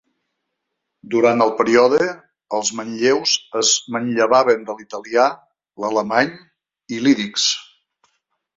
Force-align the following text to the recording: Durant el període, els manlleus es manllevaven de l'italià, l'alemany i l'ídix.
Durant 1.15 1.43
el 1.45 1.51
període, 1.59 2.07
els 2.61 2.71
manlleus 2.79 3.35
es 3.61 3.71
manllevaven 3.97 4.67
de 4.71 4.77
l'italià, 4.81 5.29
l'alemany 5.85 6.35
i 6.97 7.03
l'ídix. 7.05 7.49